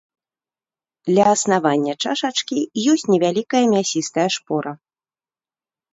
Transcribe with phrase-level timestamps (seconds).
[1.17, 2.59] Ля аснавання чашачкі
[2.95, 4.73] ёсць невялікая мясістая шпора.